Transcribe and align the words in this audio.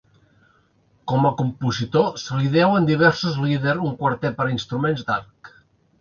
Com 1.11 1.27
a 1.29 1.31
compositor 1.41 2.09
se 2.23 2.39
li 2.39 2.49
deuen 2.57 2.89
diversos 2.89 3.39
lieder 3.45 3.79
un 3.91 3.95
quartet 4.03 4.37
per 4.41 4.49
a 4.49 4.55
instruments 4.59 5.05
d'arc. 5.11 5.57